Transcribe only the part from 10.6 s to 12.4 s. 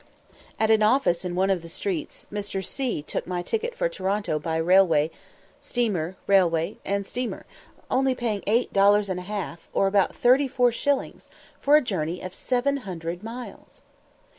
shillings, for a journey of